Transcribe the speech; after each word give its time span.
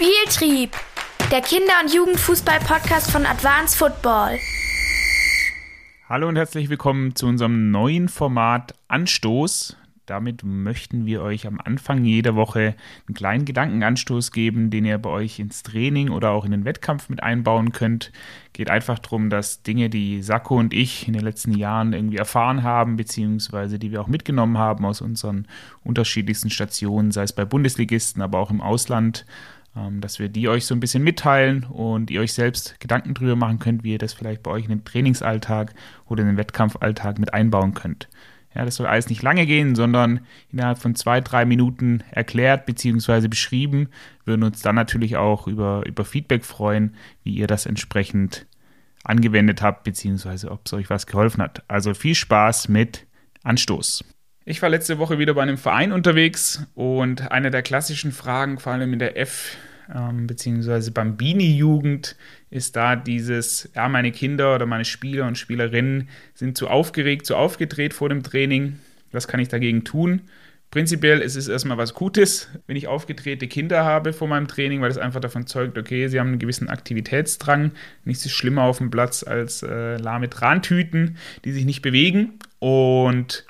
Spieltrieb, 0.00 0.76
der 1.32 1.40
Kinder- 1.40 1.80
und 1.82 1.92
Jugendfußball-Podcast 1.92 3.10
von 3.10 3.26
Advanced 3.26 3.76
Football. 3.76 4.38
Hallo 6.08 6.28
und 6.28 6.36
herzlich 6.36 6.68
willkommen 6.68 7.16
zu 7.16 7.26
unserem 7.26 7.72
neuen 7.72 8.08
Format 8.08 8.74
Anstoß. 8.86 9.76
Damit 10.06 10.44
möchten 10.44 11.04
wir 11.04 11.22
euch 11.22 11.48
am 11.48 11.60
Anfang 11.62 12.04
jeder 12.04 12.36
Woche 12.36 12.76
einen 13.08 13.14
kleinen 13.14 13.44
Gedankenanstoß 13.44 14.30
geben, 14.30 14.70
den 14.70 14.84
ihr 14.84 14.98
bei 14.98 15.10
euch 15.10 15.40
ins 15.40 15.64
Training 15.64 16.10
oder 16.10 16.30
auch 16.30 16.44
in 16.44 16.52
den 16.52 16.64
Wettkampf 16.64 17.08
mit 17.08 17.22
einbauen 17.24 17.72
könnt. 17.72 18.12
Geht 18.52 18.70
einfach 18.70 19.00
darum, 19.00 19.30
dass 19.30 19.64
Dinge, 19.64 19.90
die 19.90 20.22
Sakko 20.22 20.56
und 20.56 20.72
ich 20.72 21.08
in 21.08 21.12
den 21.12 21.24
letzten 21.24 21.52
Jahren 21.52 21.92
irgendwie 21.92 22.18
erfahren 22.18 22.62
haben, 22.62 22.96
beziehungsweise 22.96 23.80
die 23.80 23.90
wir 23.90 24.00
auch 24.00 24.06
mitgenommen 24.06 24.58
haben 24.58 24.86
aus 24.86 25.00
unseren 25.00 25.48
unterschiedlichsten 25.82 26.50
Stationen, 26.50 27.10
sei 27.10 27.24
es 27.24 27.32
bei 27.32 27.44
Bundesligisten, 27.44 28.22
aber 28.22 28.38
auch 28.38 28.52
im 28.52 28.60
Ausland, 28.60 29.26
dass 30.00 30.18
wir 30.18 30.28
die 30.28 30.48
euch 30.48 30.66
so 30.66 30.74
ein 30.74 30.80
bisschen 30.80 31.04
mitteilen 31.04 31.64
und 31.64 32.10
ihr 32.10 32.20
euch 32.20 32.32
selbst 32.32 32.80
Gedanken 32.80 33.14
drüber 33.14 33.36
machen 33.36 33.60
könnt, 33.60 33.84
wie 33.84 33.92
ihr 33.92 33.98
das 33.98 34.12
vielleicht 34.12 34.42
bei 34.42 34.50
euch 34.50 34.64
in 34.64 34.70
den 34.70 34.84
Trainingsalltag 34.84 35.72
oder 36.06 36.22
in 36.22 36.28
den 36.28 36.36
Wettkampfalltag 36.36 37.18
mit 37.18 37.32
einbauen 37.32 37.74
könnt. 37.74 38.08
Ja, 38.54 38.64
das 38.64 38.76
soll 38.76 38.86
alles 38.86 39.08
nicht 39.08 39.22
lange 39.22 39.46
gehen, 39.46 39.76
sondern 39.76 40.20
innerhalb 40.50 40.78
von 40.78 40.96
zwei, 40.96 41.20
drei 41.20 41.44
Minuten 41.44 42.02
erklärt 42.10 42.66
bzw. 42.66 43.28
beschrieben. 43.28 43.90
Wir 44.24 44.32
würden 44.32 44.42
uns 44.42 44.62
dann 44.62 44.74
natürlich 44.74 45.16
auch 45.16 45.46
über, 45.46 45.84
über 45.86 46.04
Feedback 46.04 46.44
freuen, 46.44 46.96
wie 47.22 47.34
ihr 47.34 47.46
das 47.46 47.66
entsprechend 47.66 48.46
angewendet 49.04 49.62
habt, 49.62 49.84
beziehungsweise 49.84 50.50
ob 50.50 50.62
es 50.66 50.72
euch 50.72 50.90
was 50.90 51.06
geholfen 51.06 51.40
hat. 51.40 51.62
Also 51.68 51.94
viel 51.94 52.16
Spaß 52.16 52.68
mit 52.68 53.06
Anstoß. 53.44 54.02
Ich 54.44 54.60
war 54.62 54.70
letzte 54.70 54.98
Woche 54.98 55.18
wieder 55.18 55.34
bei 55.34 55.42
einem 55.42 55.58
Verein 55.58 55.92
unterwegs 55.92 56.66
und 56.74 57.30
eine 57.30 57.50
der 57.50 57.62
klassischen 57.62 58.12
Fragen, 58.12 58.58
vor 58.58 58.72
allem 58.72 58.94
in 58.94 58.98
der 58.98 59.18
F- 59.18 59.56
ähm, 59.94 60.26
beziehungsweise 60.26 60.90
Bambini-Jugend, 60.90 62.16
ist 62.50 62.76
da 62.76 62.96
dieses, 62.96 63.68
ja, 63.74 63.88
meine 63.88 64.12
Kinder 64.12 64.54
oder 64.54 64.66
meine 64.66 64.84
Spieler 64.84 65.26
und 65.26 65.36
Spielerinnen 65.36 66.08
sind 66.34 66.56
zu 66.56 66.68
aufgeregt, 66.68 67.26
zu 67.26 67.36
aufgedreht 67.36 67.94
vor 67.94 68.08
dem 68.08 68.22
Training. 68.22 68.78
Was 69.12 69.28
kann 69.28 69.40
ich 69.40 69.48
dagegen 69.48 69.84
tun? 69.84 70.22
Prinzipiell 70.70 71.20
ist 71.20 71.36
es 71.36 71.48
erstmal 71.48 71.78
was 71.78 71.94
Gutes, 71.94 72.48
wenn 72.66 72.76
ich 72.76 72.88
aufgedrehte 72.88 73.48
Kinder 73.48 73.86
habe 73.86 74.12
vor 74.12 74.28
meinem 74.28 74.48
Training, 74.48 74.82
weil 74.82 74.90
es 74.90 74.98
einfach 74.98 75.20
davon 75.20 75.46
zeugt, 75.46 75.78
okay, 75.78 76.08
sie 76.08 76.20
haben 76.20 76.28
einen 76.28 76.38
gewissen 76.38 76.68
Aktivitätsdrang. 76.68 77.72
Nichts 78.04 78.26
ist 78.26 78.32
schlimmer 78.32 78.64
auf 78.64 78.76
dem 78.76 78.90
Platz 78.90 79.22
als 79.22 79.62
äh, 79.62 79.96
lahme 79.96 80.28
Trantüten, 80.28 81.16
die 81.46 81.52
sich 81.52 81.64
nicht 81.64 81.80
bewegen. 81.80 82.34
Und 82.58 83.46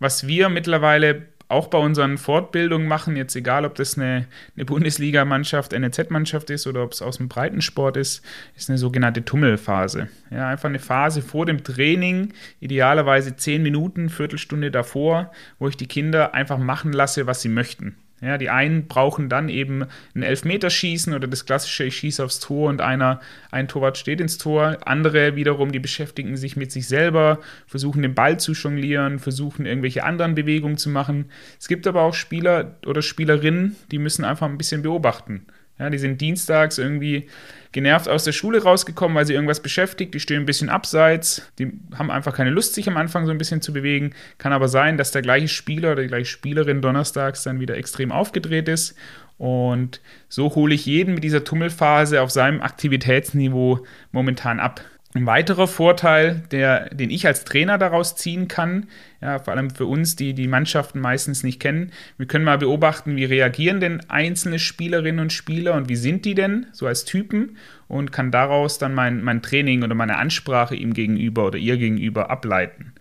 was 0.00 0.26
wir 0.26 0.50
mittlerweile 0.50 1.22
auch 1.48 1.68
bei 1.68 1.78
unseren 1.78 2.18
Fortbildungen 2.18 2.88
machen, 2.88 3.16
jetzt 3.16 3.36
egal, 3.36 3.64
ob 3.64 3.74
das 3.74 3.96
eine, 3.96 4.26
eine 4.56 4.64
Bundesligamannschaft, 4.64 5.72
NZ-Mannschaft 5.72 6.50
ist 6.50 6.66
oder 6.66 6.82
ob 6.82 6.92
es 6.92 7.02
aus 7.02 7.18
dem 7.18 7.28
Breitensport 7.28 7.96
ist, 7.96 8.24
ist 8.56 8.70
eine 8.70 8.78
sogenannte 8.78 9.24
Tummelphase. 9.24 10.08
Ja, 10.30 10.48
einfach 10.48 10.68
eine 10.68 10.78
Phase 10.78 11.22
vor 11.22 11.46
dem 11.46 11.62
Training, 11.62 12.32
idealerweise 12.60 13.36
zehn 13.36 13.62
Minuten, 13.62 14.08
Viertelstunde 14.08 14.70
davor, 14.70 15.30
wo 15.58 15.68
ich 15.68 15.76
die 15.76 15.86
Kinder 15.86 16.34
einfach 16.34 16.58
machen 16.58 16.92
lasse, 16.92 17.26
was 17.26 17.42
sie 17.42 17.48
möchten. 17.48 17.96
Ja, 18.20 18.38
die 18.38 18.48
einen 18.48 18.86
brauchen 18.86 19.28
dann 19.28 19.48
eben 19.48 19.84
ein 20.14 20.22
Elfmeterschießen 20.22 21.12
oder 21.12 21.26
das 21.26 21.44
klassische, 21.44 21.84
ich 21.84 21.96
schieße 21.96 22.24
aufs 22.24 22.40
Tor 22.40 22.70
und 22.70 22.80
einer, 22.80 23.20
ein 23.50 23.68
Torwart 23.68 23.98
steht 23.98 24.20
ins 24.20 24.38
Tor. 24.38 24.78
Andere 24.86 25.36
wiederum, 25.36 25.72
die 25.72 25.80
beschäftigen 25.80 26.36
sich 26.36 26.56
mit 26.56 26.72
sich 26.72 26.88
selber, 26.88 27.40
versuchen 27.66 28.02
den 28.02 28.14
Ball 28.14 28.38
zu 28.38 28.52
jonglieren, 28.52 29.18
versuchen 29.18 29.66
irgendwelche 29.66 30.04
anderen 30.04 30.34
Bewegungen 30.34 30.78
zu 30.78 30.88
machen. 30.88 31.26
Es 31.58 31.68
gibt 31.68 31.86
aber 31.86 32.02
auch 32.02 32.14
Spieler 32.14 32.76
oder 32.86 33.02
Spielerinnen, 33.02 33.76
die 33.90 33.98
müssen 33.98 34.24
einfach 34.24 34.48
ein 34.48 34.58
bisschen 34.58 34.82
beobachten. 34.82 35.46
Ja, 35.78 35.90
die 35.90 35.98
sind 35.98 36.20
dienstags 36.20 36.78
irgendwie 36.78 37.28
genervt 37.72 38.08
aus 38.08 38.22
der 38.22 38.32
Schule 38.32 38.62
rausgekommen, 38.62 39.16
weil 39.16 39.26
sie 39.26 39.34
irgendwas 39.34 39.60
beschäftigt. 39.60 40.14
Die 40.14 40.20
stehen 40.20 40.42
ein 40.42 40.46
bisschen 40.46 40.68
abseits. 40.68 41.50
Die 41.58 41.72
haben 41.94 42.10
einfach 42.10 42.34
keine 42.34 42.50
Lust, 42.50 42.74
sich 42.74 42.88
am 42.88 42.96
Anfang 42.96 43.26
so 43.26 43.32
ein 43.32 43.38
bisschen 43.38 43.60
zu 43.60 43.72
bewegen. 43.72 44.14
Kann 44.38 44.52
aber 44.52 44.68
sein, 44.68 44.96
dass 44.96 45.10
der 45.10 45.22
gleiche 45.22 45.48
Spieler 45.48 45.92
oder 45.92 46.02
die 46.02 46.08
gleiche 46.08 46.30
Spielerin 46.30 46.80
donnerstags 46.80 47.42
dann 47.42 47.58
wieder 47.58 47.76
extrem 47.76 48.12
aufgedreht 48.12 48.68
ist. 48.68 48.96
Und 49.36 50.00
so 50.28 50.54
hole 50.54 50.74
ich 50.74 50.86
jeden 50.86 51.14
mit 51.14 51.24
dieser 51.24 51.42
Tummelphase 51.42 52.22
auf 52.22 52.30
seinem 52.30 52.62
Aktivitätsniveau 52.62 53.84
momentan 54.12 54.60
ab. 54.60 54.80
Ein 55.16 55.26
weiterer 55.26 55.68
Vorteil, 55.68 56.42
der, 56.50 56.88
den 56.92 57.08
ich 57.08 57.24
als 57.24 57.44
Trainer 57.44 57.78
daraus 57.78 58.16
ziehen 58.16 58.48
kann, 58.48 58.88
ja, 59.22 59.38
vor 59.38 59.54
allem 59.54 59.70
für 59.70 59.86
uns, 59.86 60.16
die 60.16 60.34
die 60.34 60.48
Mannschaften 60.48 60.98
meistens 60.98 61.44
nicht 61.44 61.60
kennen, 61.60 61.92
wir 62.18 62.26
können 62.26 62.44
mal 62.44 62.58
beobachten, 62.58 63.14
wie 63.14 63.24
reagieren 63.24 63.78
denn 63.78 64.00
einzelne 64.10 64.58
Spielerinnen 64.58 65.20
und 65.20 65.32
Spieler 65.32 65.74
und 65.74 65.88
wie 65.88 65.94
sind 65.94 66.24
die 66.24 66.34
denn 66.34 66.66
so 66.72 66.88
als 66.88 67.04
Typen 67.04 67.56
und 67.86 68.10
kann 68.10 68.32
daraus 68.32 68.78
dann 68.78 68.92
mein, 68.92 69.22
mein 69.22 69.40
Training 69.40 69.84
oder 69.84 69.94
meine 69.94 70.16
Ansprache 70.16 70.74
ihm 70.74 70.92
gegenüber 70.94 71.46
oder 71.46 71.58
ihr 71.58 71.76
gegenüber 71.76 72.28
ableiten. 72.28 72.92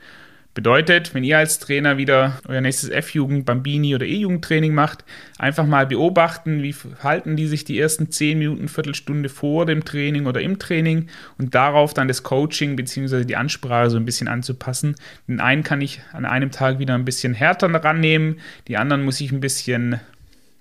Bedeutet, 0.54 1.16
wenn 1.16 1.24
ihr 1.24 1.40
als 1.40 1.58
Trainer 1.58 1.98
wieder 1.98 2.40
euer 2.48 2.62
nächstes 2.62 2.92
F-Jugend, 2.92 3.44
Bambini 3.44 3.96
oder 3.96 4.06
E-Jugendtraining 4.06 4.74
macht, 4.74 5.04
einfach 5.40 5.66
mal 5.66 5.88
beobachten, 5.88 6.62
wie 6.62 6.74
verhalten 6.74 7.36
die 7.36 7.48
sich 7.48 7.66
die 7.66 7.80
ersten 7.80 8.12
10 8.12 8.38
Minuten, 8.38 8.68
Viertelstunde 8.68 9.30
vor 9.30 9.66
dem 9.66 9.84
Training 9.84 10.28
oder 10.28 10.42
im 10.42 10.60
Training 10.60 11.08
und 11.40 11.56
darauf 11.56 11.96
dann 11.96 12.08
das 12.08 12.22
Coaching 12.22 12.76
bzw. 12.76 13.26
die 13.26 13.36
Ansprache 13.36 13.90
so 13.90 13.98
ein 13.98 14.06
bisschen 14.06 14.28
anzupassen. 14.28 14.96
Den 15.28 15.40
einen 15.40 15.64
kann 15.64 15.82
ich 15.82 16.02
an 16.12 16.26
einem 16.26 16.52
Tag 16.52 16.78
wieder 16.78 16.94
ein 16.94 17.06
bisschen 17.06 17.34
härter 17.34 17.74
rannehmen, 17.74 18.40
die 18.68 18.78
anderen 18.78 19.04
muss 19.04 19.22
ich 19.22 19.32
ein 19.32 19.40
bisschen 19.40 20.00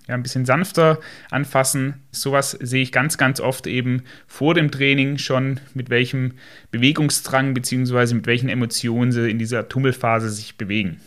ja, 0.07 0.15
ein 0.15 0.23
bisschen 0.23 0.45
sanfter 0.45 0.99
anfassen. 1.31 1.95
Sowas 2.11 2.51
sehe 2.51 2.83
ich 2.83 2.91
ganz, 2.91 3.17
ganz 3.17 3.39
oft 3.39 3.67
eben 3.67 4.03
vor 4.27 4.53
dem 4.53 4.71
Training 4.71 5.17
schon, 5.17 5.59
mit 5.73 5.89
welchem 5.89 6.33
Bewegungsdrang 6.71 7.53
bzw. 7.53 8.15
mit 8.15 8.27
welchen 8.27 8.49
Emotionen 8.49 9.11
sie 9.11 9.29
in 9.29 9.39
dieser 9.39 9.69
Tummelphase 9.69 10.29
sich 10.29 10.57
bewegen. 10.57 10.99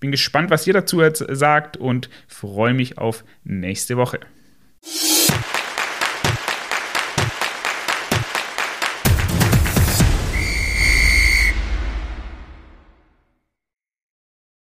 Bin 0.00 0.10
gespannt, 0.10 0.50
was 0.50 0.66
ihr 0.66 0.72
dazu 0.72 1.02
sagt 1.28 1.76
und 1.76 2.08
freue 2.26 2.74
mich 2.74 2.96
auf 2.98 3.22
nächste 3.44 3.96
Woche. 3.96 4.20